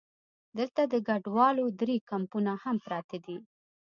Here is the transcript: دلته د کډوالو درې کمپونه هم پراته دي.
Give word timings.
دلته 0.57 0.81
د 0.91 0.93
کډوالو 1.07 1.65
درې 1.81 1.97
کمپونه 2.09 2.51
هم 2.63 2.75
پراته 2.85 3.17
دي. 3.25 3.37